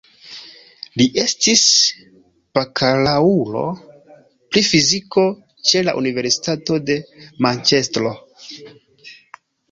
[0.99, 1.63] Li estis
[2.57, 3.61] bakalaŭro
[4.53, 5.25] pri fiziko
[5.73, 6.95] ĉe la Universitato de
[7.47, 8.15] Manĉestro.